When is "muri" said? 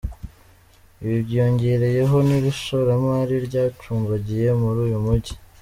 4.61-4.77